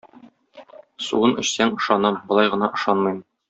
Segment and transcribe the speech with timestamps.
[1.07, 3.25] Суын эчсәң ышанам, болай гына ышанмыйм.